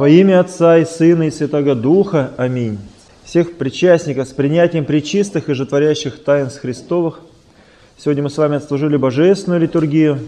[0.00, 2.30] Во имя Отца и Сына и Святого Духа.
[2.38, 2.78] Аминь.
[3.22, 7.20] Всех причастников с принятием причистых и жетворящих таинств Христовых.
[7.98, 10.20] Сегодня мы с вами отслужили Божественную литургию,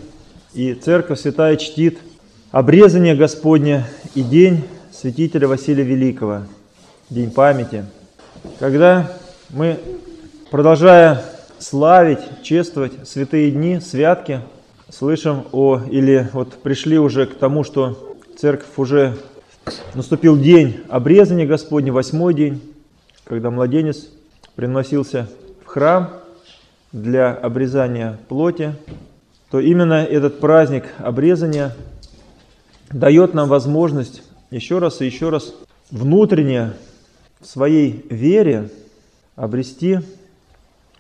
[0.52, 2.00] и Церковь Святая чтит
[2.50, 4.62] обрезание Господня и день
[4.92, 6.42] святителя Василия Великого,
[7.08, 7.86] день памяти.
[8.58, 9.10] Когда
[9.48, 9.78] мы,
[10.50, 11.24] продолжая
[11.58, 14.40] славить, чествовать святые дни, святки,
[14.90, 19.16] слышим о, или вот пришли уже к тому, что церковь уже
[19.94, 22.60] наступил день обрезания Господня, восьмой день,
[23.24, 24.08] когда младенец
[24.54, 25.28] приносился
[25.64, 26.12] в храм
[26.92, 28.74] для обрезания плоти,
[29.50, 31.76] то именно этот праздник обрезания
[32.90, 35.54] дает нам возможность еще раз и еще раз
[35.90, 36.72] внутренне
[37.40, 38.70] в своей вере
[39.36, 40.00] обрести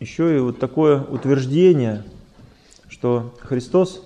[0.00, 2.02] еще и вот такое утверждение,
[2.88, 4.02] что Христос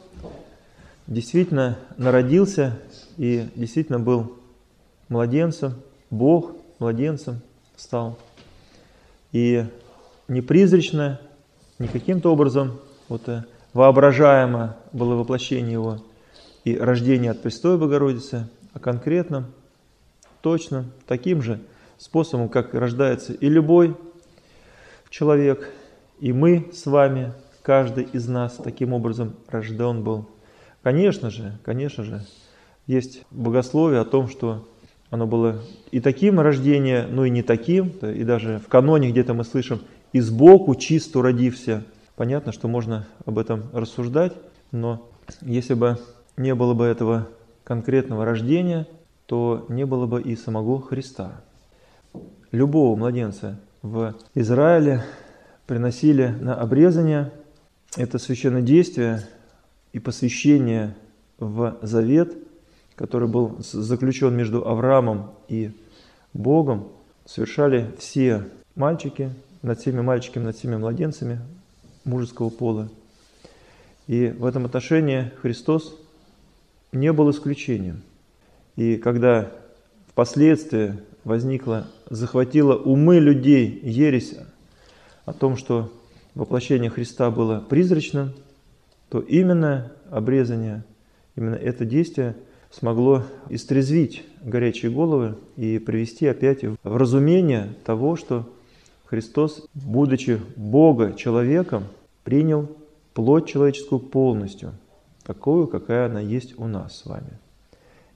[1.06, 2.78] действительно народился
[3.16, 4.36] и действительно был
[5.08, 5.74] младенцем,
[6.10, 7.40] Бог младенцем
[7.76, 8.18] стал.
[9.32, 9.64] И
[10.28, 11.20] не призрачно,
[11.78, 15.98] не каким-то образом вот, э, воображаемо было воплощение его
[16.64, 19.46] и рождение от Престой Богородицы, а конкретно,
[20.40, 21.60] точно, таким же
[21.98, 23.96] способом, как рождается и любой
[25.10, 25.70] человек,
[26.18, 30.28] и мы с вами, каждый из нас таким образом рожден был.
[30.82, 32.24] Конечно же, конечно же,
[32.86, 34.68] есть богословие о том, что
[35.10, 37.88] оно было и таким рождение, но и не таким.
[38.02, 39.80] И даже в каноне где-то мы слышим
[40.12, 41.84] «и сбоку чисто родився».
[42.16, 44.32] Понятно, что можно об этом рассуждать,
[44.72, 45.08] но
[45.42, 45.98] если бы
[46.36, 47.28] не было бы этого
[47.62, 48.86] конкретного рождения,
[49.26, 51.42] то не было бы и самого Христа.
[52.52, 55.04] Любого младенца в Израиле
[55.66, 57.32] приносили на обрезание.
[57.96, 59.22] Это священное действие
[59.92, 60.96] и посвящение
[61.38, 62.34] в завет,
[62.96, 65.70] который был заключен между Авраамом и
[66.32, 66.88] Богом,
[67.24, 68.44] совершали все
[68.74, 69.30] мальчики,
[69.62, 71.40] над всеми мальчиками, над всеми младенцами
[72.04, 72.88] мужеского пола.
[74.06, 75.96] И в этом отношении Христос
[76.92, 78.02] не был исключением.
[78.76, 79.50] И когда
[80.08, 84.34] впоследствии возникла, захватила умы людей ересь
[85.24, 85.92] о том, что
[86.34, 88.32] воплощение Христа было призрачным,
[89.08, 90.84] то именно обрезание,
[91.34, 92.36] именно это действие
[92.78, 98.46] смогло истрезвить горячие головы и привести опять в разумение того, что
[99.06, 101.84] Христос, будучи Бога человеком,
[102.22, 102.68] принял
[103.14, 104.74] плоть человеческую полностью,
[105.22, 107.38] такую, какая она есть у нас с вами.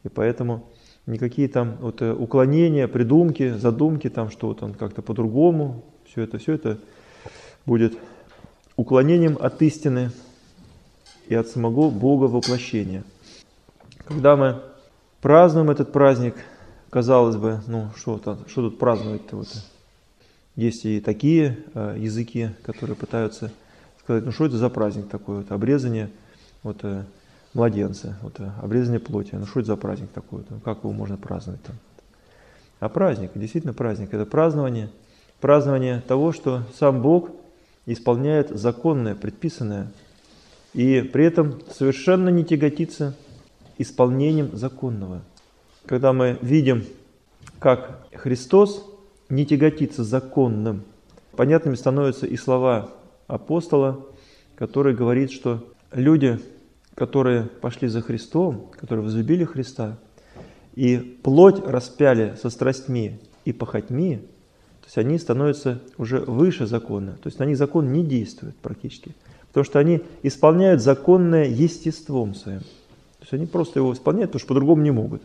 [0.02, 0.66] И поэтому
[1.06, 6.38] никакие там вот э, уклонения, придумки, задумки, там, что вот он как-то по-другому, все это,
[6.38, 6.78] все это
[7.64, 7.96] будет
[8.76, 10.10] уклонением от истины
[11.28, 13.04] и от самого Бога воплощения.
[14.10, 14.60] Когда мы
[15.20, 16.34] празднуем этот праздник,
[16.90, 19.36] казалось бы, ну что, -то, что тут праздновать-то?
[19.36, 19.46] Вот?
[20.56, 23.52] Есть и такие э, языки, которые пытаются
[24.00, 26.10] сказать, ну что это за праздник такой, вот, обрезание
[26.64, 27.04] вот, э,
[27.54, 31.16] младенца, вот, э, обрезание плоти, ну что это за праздник такой, ну, как его можно
[31.16, 31.76] праздновать там?
[32.80, 34.90] А праздник, действительно праздник, это празднование,
[35.40, 37.30] празднование того, что сам Бог
[37.86, 39.86] исполняет законное, предписанное,
[40.74, 43.14] и при этом совершенно не тяготится
[43.80, 45.22] исполнением законного.
[45.86, 46.84] Когда мы видим,
[47.58, 48.86] как Христос
[49.30, 50.82] не тяготится законным,
[51.34, 52.90] понятными становятся и слова
[53.26, 54.04] апостола,
[54.56, 56.38] который говорит, что люди,
[56.94, 59.96] которые пошли за Христом, которые возлюбили Христа,
[60.74, 64.16] и плоть распяли со страстьми и похотьми,
[64.80, 67.12] то есть они становятся уже выше закона.
[67.22, 69.14] То есть на них закон не действует практически.
[69.48, 72.60] Потому что они исполняют законное естеством своим.
[73.20, 75.22] То есть они просто его исполняют, потому что по-другому не могут.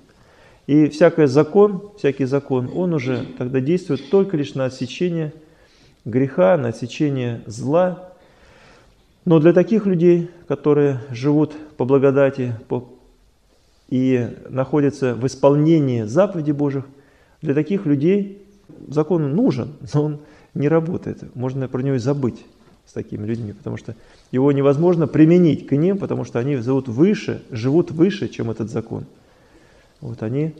[0.68, 5.34] И всякий закон, всякий закон, он уже тогда действует только лишь на отсечение
[6.04, 8.10] греха, на отсечение зла.
[9.24, 12.90] Но для таких людей, которые живут по благодати по,
[13.90, 16.86] и находятся в исполнении заповедей Божьих,
[17.42, 18.42] для таких людей
[18.88, 20.20] закон нужен, но он
[20.54, 21.34] не работает.
[21.36, 22.44] Можно про него и забыть
[22.88, 23.96] с такими людьми, потому что
[24.32, 29.06] его невозможно применить к ним, потому что они живут выше, живут выше, чем этот закон.
[30.02, 30.54] Вот они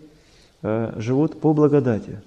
[0.62, 2.22] э, живут по благодати.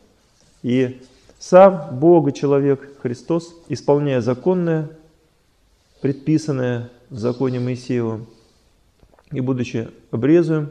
[0.63, 1.01] И
[1.39, 4.91] сам Бог и человек Христос, исполняя законное,
[6.01, 8.27] предписанное в законе Моисеевом,
[9.33, 10.71] и будучи обрезуем,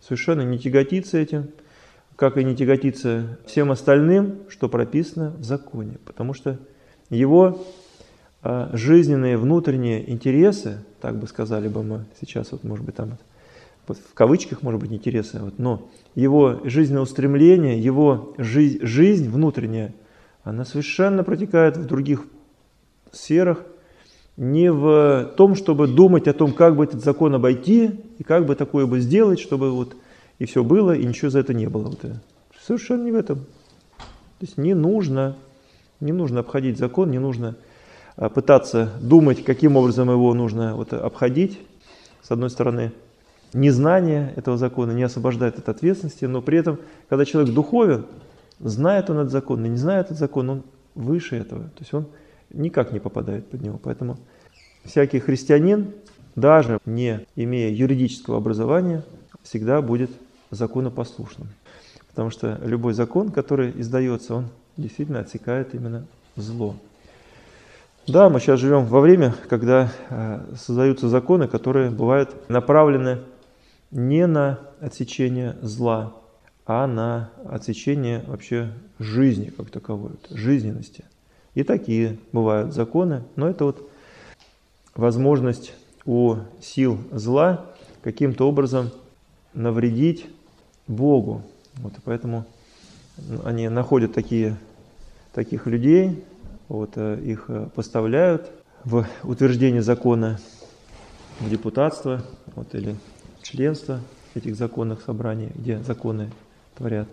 [0.00, 1.48] совершенно не тяготится этим,
[2.16, 6.58] как и не тяготится всем остальным, что прописано в законе, потому что
[7.10, 7.64] его
[8.72, 13.18] жизненные внутренние интересы, так бы сказали бы мы сейчас, вот может быть там
[13.88, 19.94] вот в кавычках, может быть, интересы, вот, но его жизненное устремление, его жизнь, жизнь внутренняя,
[20.42, 22.24] она совершенно протекает в других
[23.12, 23.64] сферах,
[24.36, 28.54] не в том, чтобы думать о том, как бы этот закон обойти, и как бы
[28.54, 29.96] такое бы сделать, чтобы вот
[30.38, 31.84] и все было, и ничего за это не было.
[31.84, 32.20] Вот это.
[32.60, 33.38] Совершенно не в этом.
[33.38, 35.36] То есть не нужно,
[36.00, 37.65] не нужно обходить закон, не нужно а,
[38.16, 41.58] пытаться думать, каким образом его нужно вот обходить.
[42.22, 42.92] С одной стороны,
[43.52, 46.78] незнание этого закона не освобождает от ответственности, но при этом,
[47.08, 48.06] когда человек духовен,
[48.58, 50.62] знает он этот закон, и не знает этот закон, он
[50.94, 51.64] выше этого.
[51.64, 52.06] То есть он
[52.50, 53.78] никак не попадает под него.
[53.82, 54.16] Поэтому
[54.84, 55.92] всякий христианин,
[56.34, 59.02] даже не имея юридического образования,
[59.42, 60.10] всегда будет
[60.50, 61.48] законопослушным.
[62.08, 64.46] Потому что любой закон, который издается, он
[64.76, 66.76] действительно отсекает именно зло.
[68.08, 73.18] Да, мы сейчас живем во время, когда э, создаются законы, которые бывают направлены
[73.90, 76.14] не на отсечение зла,
[76.66, 78.70] а на отсечение вообще
[79.00, 81.04] жизни как таковой, жизненности.
[81.56, 83.90] И такие бывают законы, но это вот
[84.94, 85.72] возможность
[86.04, 87.66] у сил зла
[88.02, 88.92] каким-то образом
[89.52, 90.26] навредить
[90.86, 91.42] Богу.
[91.78, 92.44] Вот, и поэтому
[93.42, 94.56] они находят такие,
[95.34, 96.22] таких людей,
[96.68, 98.50] вот, э, их э, поставляют
[98.84, 100.38] в утверждение закона
[101.40, 102.22] в депутатство
[102.54, 102.96] вот, или
[103.42, 104.00] членство
[104.34, 106.30] этих законных собраний, где законы
[106.76, 107.08] творят.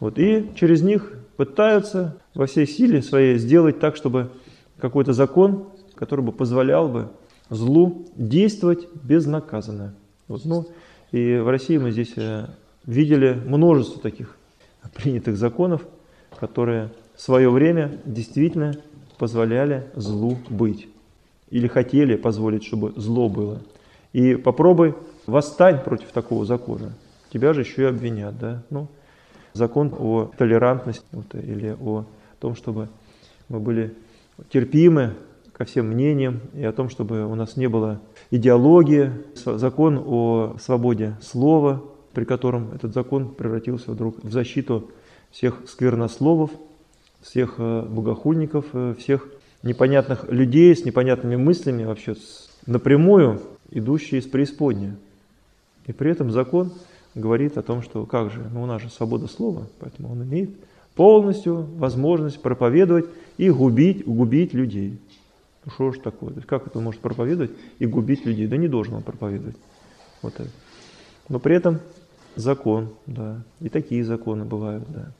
[0.00, 4.30] Вот, и через них пытаются во всей силе своей сделать так, чтобы
[4.78, 7.08] какой-то закон, который бы позволял бы
[7.50, 9.94] злу действовать безнаказанно.
[10.28, 10.66] Вот, ну,
[11.10, 12.46] и в России мы здесь э,
[12.86, 14.36] видели множество таких
[14.94, 15.82] принятых законов,
[16.38, 18.76] которые в свое время действительно
[19.18, 20.88] позволяли злу быть.
[21.50, 23.60] Или хотели позволить, чтобы зло было.
[24.12, 24.94] И попробуй
[25.26, 26.92] восстань против такого закона.
[27.32, 28.62] Тебя же еще и обвинят, да?
[28.70, 28.86] Ну,
[29.52, 32.04] закон о толерантности вот, или о
[32.38, 32.88] том, чтобы
[33.48, 33.94] мы были
[34.50, 35.14] терпимы
[35.52, 38.00] ко всем мнениям и о том, чтобы у нас не было
[38.30, 41.82] идеологии, закон о свободе слова,
[42.12, 44.92] при котором этот закон превратился вдруг в защиту
[45.32, 46.52] всех сквернословов,
[47.30, 49.28] всех э, богохульников, э, всех
[49.62, 52.14] непонятных людей с непонятными мыслями, вообще
[52.66, 53.40] напрямую
[53.70, 54.92] идущие из преисподней.
[55.86, 56.72] И при этом закон
[57.14, 60.50] говорит о том, что как же, ну у нас же свобода слова, поэтому он имеет
[60.94, 64.98] полностью возможность проповедовать и губить, губить людей.
[65.64, 66.30] Ну что ж такое?
[66.30, 68.46] То есть как это может проповедовать и губить людей?
[68.46, 69.56] Да не должен он проповедовать.
[70.22, 70.50] Вот это.
[71.28, 71.80] Но при этом
[72.36, 75.12] закон, да, и такие законы бывают, да.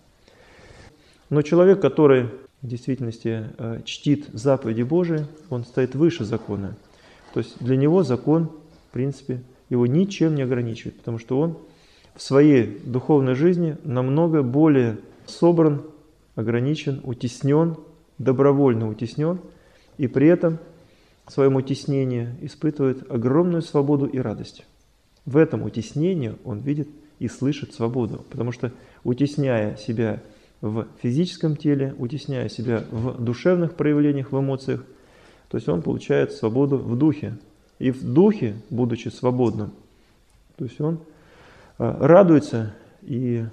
[1.30, 2.28] Но человек, который
[2.62, 6.76] в действительности э, чтит заповеди Божии, он стоит выше закона.
[7.34, 8.50] То есть для него закон,
[8.88, 11.58] в принципе, его ничем не ограничивает, потому что он
[12.16, 15.82] в своей духовной жизни намного более собран,
[16.34, 17.76] ограничен, утеснен,
[18.19, 19.40] добровольно утеснен,
[19.98, 20.58] и при этом
[21.26, 24.64] в своем утеснении испытывает огромную свободу и радость.
[25.26, 26.88] В этом утеснении он видит
[27.19, 28.72] и слышит свободу, потому что
[29.04, 30.22] утесняя себя
[30.60, 34.84] в физическом теле, утесняя себя в душевных проявлениях, в эмоциях,
[35.49, 37.37] то есть он получает свободу в духе.
[37.78, 39.70] И в духе, будучи свободным,
[40.56, 40.99] то есть он
[41.78, 43.44] а, радуется и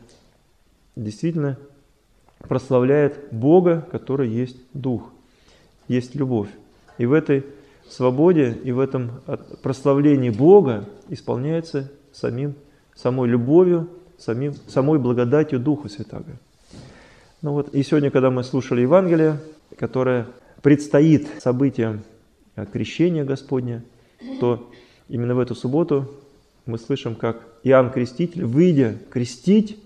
[0.96, 1.60] действительно
[2.40, 5.12] прославляет Бога, который есть Дух,
[5.88, 6.50] есть любовь.
[6.98, 7.46] И в этой
[7.88, 9.12] свободе и в этом
[9.62, 12.56] прославлении Бога исполняется самим,
[12.96, 16.38] самой любовью, самим, самой благодатью Духа Святаго.
[17.46, 19.40] Ну вот, и сегодня, когда мы слушали Евангелие,
[19.78, 20.26] которое
[20.64, 22.02] предстоит событиям
[22.74, 23.84] крещения Господня,
[24.40, 24.72] то
[25.10, 26.10] именно в эту субботу
[26.66, 29.78] мы слышим, как Иоанн Креститель, выйдя крестить,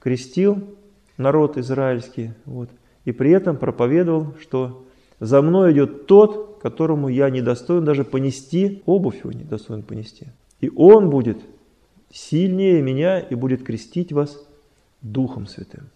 [0.00, 0.58] крестил
[1.18, 2.68] народ израильский, вот,
[3.04, 4.84] и при этом проповедовал, что
[5.20, 10.26] за мной идет тот, которому я не достоин даже понести, обувь его не достоин понести.
[10.60, 11.38] И он будет
[12.10, 14.36] сильнее меня и будет крестить вас
[15.00, 15.88] Духом Святым.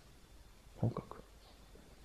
[0.81, 1.17] О как.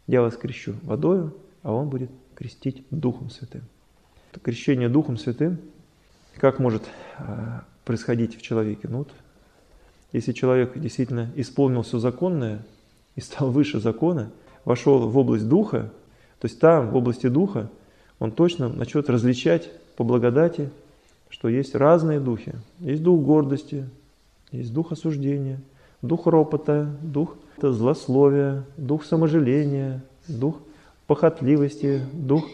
[0.08, 3.62] Я вас крещу водою, а он будет крестить Духом Святым.
[4.32, 5.60] Это крещение Духом Святым,
[6.38, 6.84] как может
[7.18, 8.88] а, происходить в человеке?
[8.88, 9.10] Ну вот,
[10.12, 12.66] если человек действительно исполнил все законное
[13.16, 14.32] и стал выше закона,
[14.66, 15.92] вошел в область Духа,
[16.40, 17.70] то есть там, в области Духа,
[18.20, 20.70] он точно начнет различать по благодати,
[21.30, 22.54] что есть разные духи.
[22.80, 23.90] Есть дух гордости,
[24.52, 25.60] есть дух осуждения,
[26.02, 30.60] дух ропота, дух злословия, дух саможаления, дух
[31.08, 32.46] похотливости, дух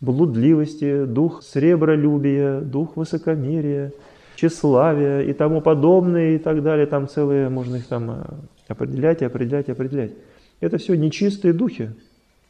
[0.00, 3.92] блудливости, дух сребролюбия, дух высокомерия,
[4.36, 6.86] тщеславие и тому подобное и так далее.
[6.86, 8.24] Там целые, можно их там э,
[8.68, 10.12] определять и определять и определять.
[10.60, 11.90] Это все нечистые духи,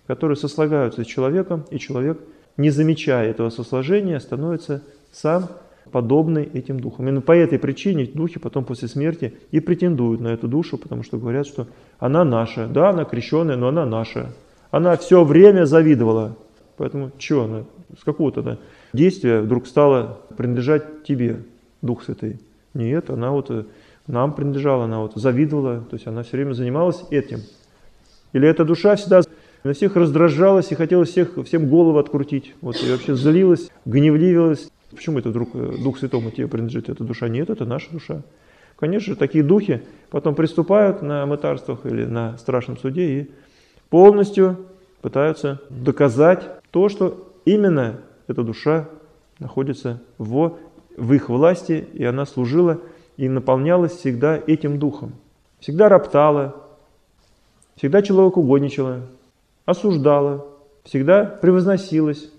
[0.07, 2.19] которые сослагаются с человеком, и человек,
[2.57, 5.49] не замечая этого сосложения, становится сам
[5.91, 7.07] подобный этим духам.
[7.07, 11.19] Именно по этой причине духи потом после смерти и претендуют на эту душу, потому что
[11.19, 11.67] говорят, что
[11.99, 12.67] она наша.
[12.67, 14.33] Да, она крещенная, но она наша.
[14.71, 16.37] Она все время завидовала.
[16.77, 17.65] Поэтому что она,
[17.99, 18.59] с какого-то
[18.93, 21.43] действия вдруг стала принадлежать тебе,
[21.83, 22.41] Дух Святый?
[22.75, 23.65] Нет, она вот э,
[24.07, 27.41] нам принадлежала, она вот завидовала, то есть она все время занималась этим.
[28.33, 29.23] Или эта душа всегда
[29.65, 32.55] на всех раздражалась и хотела всех, всем голову открутить.
[32.61, 34.71] Вот, и вообще злилась, гневливилась.
[34.91, 37.29] Почему это вдруг э, Дух Святому тебе принадлежит, эта душа?
[37.29, 38.23] Нет, это наша душа.
[38.77, 43.31] Конечно, такие духи потом приступают на мытарствах или на страшном суде и
[43.91, 44.57] полностью
[45.03, 48.89] пытаются доказать то, что именно эта душа
[49.39, 50.57] находится в,
[50.97, 52.81] в их власти, и она служила
[53.17, 55.13] и наполнялась всегда этим духом.
[55.59, 56.57] Всегда роптала,
[57.77, 59.03] всегда человеку угодничала,
[59.67, 60.47] осуждала,
[60.85, 62.31] всегда превозносилась,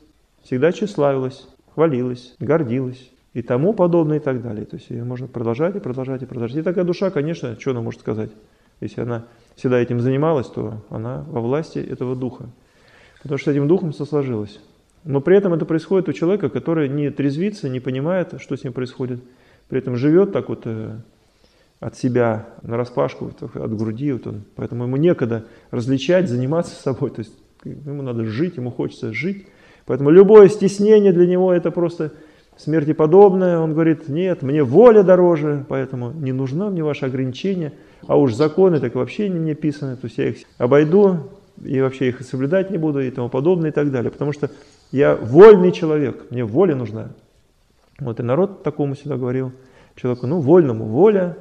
[0.43, 4.66] всегда тщеславилась, хвалилась, гордилась и тому подобное и так далее.
[4.66, 6.58] То есть ее можно продолжать и продолжать и продолжать.
[6.58, 8.32] И такая душа, конечно, что она может сказать?
[8.80, 9.25] Если она
[9.56, 12.50] всегда этим занималась, то она во власти этого духа.
[13.22, 14.60] Потому что этим духом сосложилась.
[15.04, 18.74] Но при этом это происходит у человека, который не трезвится, не понимает, что с ним
[18.74, 19.24] происходит.
[19.70, 20.98] При этом живет так вот э,
[21.80, 24.12] от себя на распашку, от груди.
[24.12, 27.12] Вот он, поэтому ему некогда различать, заниматься собой.
[27.12, 29.48] То есть ему надо жить, ему хочется жить.
[29.85, 32.11] Поэтому любое стеснение для него это просто
[32.57, 33.57] смерти подобное.
[33.59, 37.73] Он говорит, нет, мне воля дороже, поэтому не нужно мне ваше ограничение.
[38.07, 41.29] А уж законы так вообще не мне писаны, то есть я их обойду
[41.63, 44.11] и вообще их соблюдать не буду и тому подобное и так далее.
[44.11, 44.50] Потому что
[44.91, 47.09] я вольный человек, мне воля нужна.
[48.00, 49.51] Вот и народ такому всегда говорил
[49.95, 51.38] человеку, ну, вольному воля,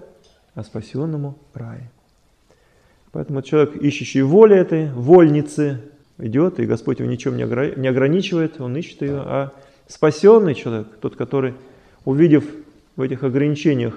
[0.54, 1.90] а спасенному рай.
[3.12, 5.80] Поэтому человек, ищущий воли этой, вольницы,
[6.20, 7.42] идет, и Господь его ничем не
[7.88, 9.52] ограничивает, он ищет ее, а
[9.88, 11.54] спасенный человек, тот, который,
[12.04, 12.44] увидев
[12.96, 13.94] в этих ограничениях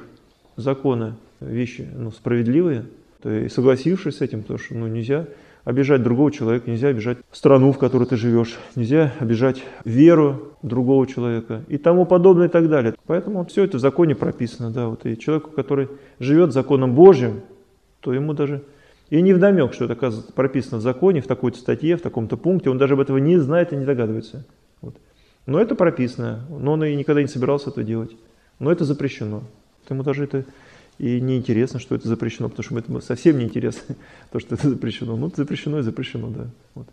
[0.56, 2.86] закона вещи ну, справедливые,
[3.22, 5.28] то и согласившись с этим, потому что ну, нельзя
[5.64, 11.64] обижать другого человека, нельзя обижать страну, в которой ты живешь, нельзя обижать веру другого человека
[11.68, 12.96] и тому подобное и так далее.
[13.06, 14.72] Поэтому все это в законе прописано.
[14.72, 15.06] Да, вот.
[15.06, 15.88] И человеку, который
[16.20, 17.42] живет законом Божьим,
[18.02, 18.64] то ему даже
[19.14, 19.96] и не вдомек, что это
[20.34, 23.72] прописано в законе, в такой-то статье, в таком-то пункте, он даже об этого не знает
[23.72, 24.44] и не догадывается.
[24.82, 24.96] Вот.
[25.46, 28.10] Но это прописано, но он и никогда не собирался это делать.
[28.58, 29.44] Но это запрещено.
[29.88, 30.46] Ему даже это
[30.98, 33.96] и неинтересно, что это запрещено, потому что это совсем неинтересно,
[34.32, 35.16] то, что это запрещено.
[35.16, 36.48] Ну, запрещено и запрещено, да.
[36.74, 36.88] Вот.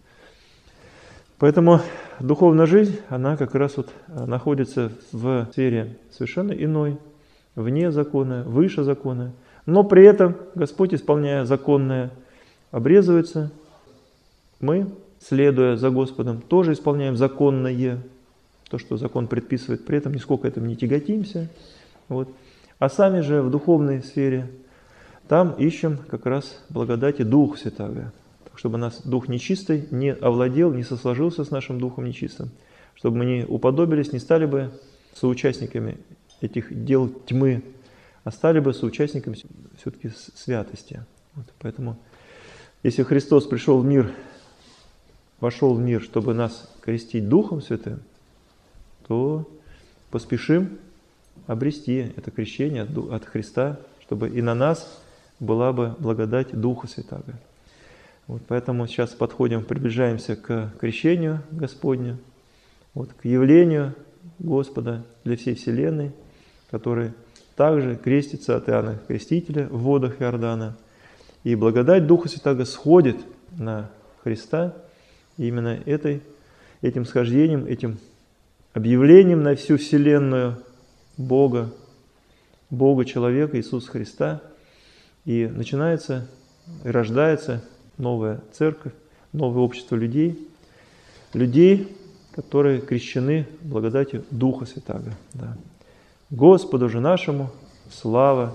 [1.39, 1.81] Поэтому
[2.19, 6.99] духовная жизнь, она как раз вот э, находится в сфере совершенно иной,
[7.55, 9.33] вне закона, выше закона.
[9.71, 12.11] Но при этом Господь, исполняя законное,
[12.73, 13.53] обрезывается.
[14.59, 14.89] Мы,
[15.21, 18.03] следуя за Господом, тоже исполняем законное,
[18.69, 21.49] то, что закон предписывает, при этом нисколько этим не тяготимся.
[22.09, 22.29] Вот.
[22.81, 24.51] А сами же в духовной сфере,
[25.29, 28.13] там ищем как раз благодати Духа Святаго,
[28.57, 32.51] чтобы нас Дух нечистый не овладел, не сосложился с нашим Духом нечистым,
[32.97, 34.73] чтобы мы не уподобились, не стали бы
[35.15, 35.99] соучастниками
[36.41, 37.63] этих дел тьмы,
[38.25, 39.37] а стали бы соучастниками
[39.79, 41.05] все-таки святости.
[41.35, 41.97] Вот, поэтому,
[42.83, 44.13] если Христос пришел в мир,
[45.41, 48.01] вошел в мир, чтобы нас крестить Духом Святым,
[49.07, 49.49] то
[50.11, 50.79] поспешим
[51.47, 55.01] обрести это крещение от Христа, чтобы и на нас
[55.39, 57.35] была бы благодать Духа Святаго.
[58.27, 62.19] Вот поэтому сейчас подходим, приближаемся к крещению Господню,
[62.95, 63.95] вот, к явлению
[64.39, 66.13] Господа для всей Вселенной,
[66.71, 67.13] который
[67.61, 70.79] также крестится от Иоанна Крестителя в водах Иордана.
[71.45, 73.19] И благодать Духа Святаго сходит
[73.59, 73.91] на
[74.25, 74.75] Христа.
[75.37, 76.23] И именно этой,
[76.81, 77.99] этим схождением, этим
[78.73, 80.57] объявлением на всю Вселенную
[81.19, 81.71] Бога,
[82.71, 84.41] Бога человека, Иисуса Христа.
[85.27, 86.27] И начинается
[86.83, 87.63] и рождается
[87.99, 88.95] новая церковь,
[89.35, 90.49] новое общество людей,
[91.35, 91.95] людей,
[92.33, 95.13] которые крещены благодатью Духа Святаго.
[95.35, 95.59] Да.
[96.31, 97.51] Господу же нашему
[97.93, 98.53] слава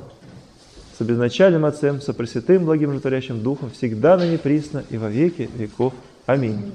[0.98, 5.94] с обезначальным Отцем, со Пресвятым Благим Животворящим Духом, всегда на неприсно и во веки веков.
[6.25, 6.72] Аминь.